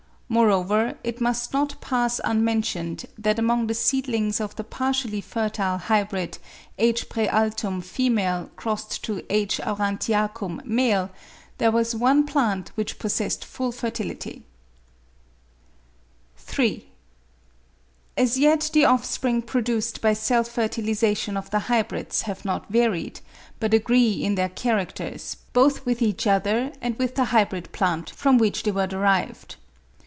[0.33, 6.37] Moreover it must not pass unmentioned that among the seedlings of the partially fertile hybrid
[6.77, 7.09] H.
[7.09, 9.59] praealtum $ x H.
[9.61, 11.09] aurantiacum $
[11.57, 14.45] there was one plant which possessed full fertility.
[16.37, 16.87] [3.]
[18.15, 23.19] As yet the offspring produced by self fertilisation of the hybrids have not varied,
[23.59, 28.37] but agree in their characters both with each other and with the hybrid plant from
[28.37, 29.57] which they were derived.